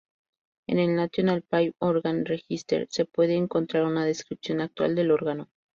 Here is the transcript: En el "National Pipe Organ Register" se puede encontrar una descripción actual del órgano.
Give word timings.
En 0.67 0.79
el 0.79 0.95
"National 0.95 1.43
Pipe 1.43 1.75
Organ 1.77 2.25
Register" 2.25 2.87
se 2.89 3.05
puede 3.05 3.35
encontrar 3.35 3.85
una 3.85 4.03
descripción 4.03 4.59
actual 4.61 4.95
del 4.95 5.11
órgano. 5.11 5.47